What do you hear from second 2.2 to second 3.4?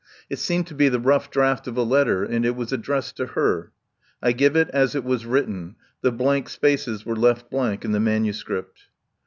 and it was addressed to